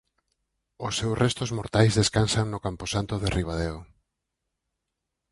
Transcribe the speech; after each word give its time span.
Os 0.85 0.93
seus 0.99 1.19
restos 1.23 1.49
mortais 1.57 1.97
descansan 1.99 2.47
no 2.49 2.61
camposanto 2.65 3.13
de 3.19 3.29
Ribadeo. 3.37 3.77